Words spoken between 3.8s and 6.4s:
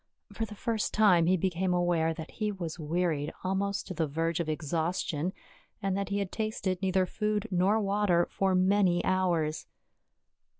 to the verge of exhaustion, and that he had